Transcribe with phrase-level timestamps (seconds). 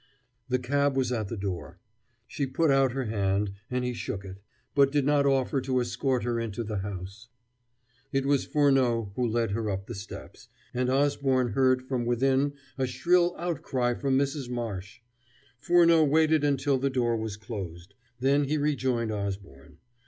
[0.49, 1.77] The cab was at the door.
[2.27, 4.41] She put out her hand, and he shook it;
[4.73, 7.27] but did not offer to escort her inside the house.
[8.11, 12.87] It was Furneaux who led her up the steps, and Osborne heard from within a
[12.87, 14.49] shrill outcry from Mrs.
[14.49, 15.01] Marsh.
[15.59, 17.93] Furneaux waited until the door was closed.
[18.19, 19.77] Then he rejoined Osborne.